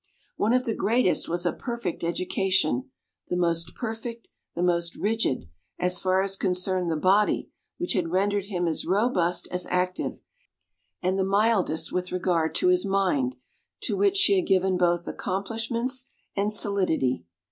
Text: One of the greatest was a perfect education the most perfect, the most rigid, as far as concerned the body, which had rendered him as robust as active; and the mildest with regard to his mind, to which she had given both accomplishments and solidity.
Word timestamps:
One 0.35 0.51
of 0.51 0.65
the 0.65 0.73
greatest 0.73 1.29
was 1.29 1.45
a 1.45 1.53
perfect 1.53 2.03
education 2.03 2.89
the 3.27 3.37
most 3.37 3.75
perfect, 3.75 4.29
the 4.55 4.63
most 4.63 4.95
rigid, 4.95 5.47
as 5.77 5.99
far 5.99 6.23
as 6.23 6.35
concerned 6.35 6.89
the 6.89 6.95
body, 6.95 7.51
which 7.77 7.93
had 7.93 8.09
rendered 8.09 8.45
him 8.45 8.67
as 8.67 8.83
robust 8.83 9.47
as 9.51 9.67
active; 9.69 10.23
and 11.03 11.19
the 11.19 11.23
mildest 11.23 11.91
with 11.91 12.11
regard 12.11 12.55
to 12.55 12.69
his 12.69 12.83
mind, 12.83 13.35
to 13.81 13.95
which 13.95 14.17
she 14.17 14.35
had 14.37 14.47
given 14.47 14.75
both 14.75 15.07
accomplishments 15.07 16.11
and 16.35 16.51
solidity. 16.51 17.23